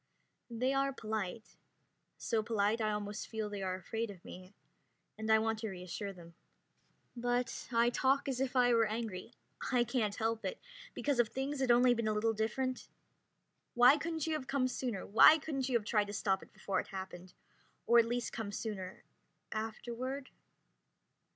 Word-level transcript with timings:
They 0.49 0.73
are 0.73 0.91
polite, 0.91 1.57
so 2.17 2.41
polite 2.41 2.81
I 2.81 2.89
almost 2.89 3.27
feel 3.27 3.51
they 3.51 3.61
are 3.61 3.75
afraid 3.75 4.09
of 4.09 4.25
me, 4.25 4.55
and 5.15 5.31
I 5.31 5.37
want 5.37 5.59
to 5.59 5.69
reassure 5.69 6.11
them. 6.11 6.33
But 7.15 7.67
I 7.71 7.91
talk 7.91 8.27
as 8.27 8.41
if 8.41 8.55
I 8.55 8.73
were 8.73 8.87
angry. 8.87 9.35
I 9.71 9.83
can't 9.83 10.15
help 10.15 10.43
it, 10.43 10.59
because 10.95 11.19
if 11.19 11.27
things 11.27 11.59
had 11.59 11.69
only 11.69 11.93
been 11.93 12.07
a 12.07 12.13
little 12.13 12.33
different... 12.33 12.87
"Why 13.75 13.95
couldn't 13.95 14.25
you 14.25 14.33
have 14.33 14.47
come 14.47 14.67
sooner? 14.67 15.05
Why 15.05 15.37
couldn't 15.37 15.69
you 15.69 15.77
have 15.77 15.85
tried 15.85 16.07
to 16.07 16.13
stop 16.13 16.41
it 16.41 16.51
before 16.51 16.79
it 16.79 16.87
happened, 16.87 17.35
or 17.85 17.99
at 17.99 18.05
least 18.05 18.33
come 18.33 18.51
sooner, 18.51 19.03
afterward...?" 19.51 20.31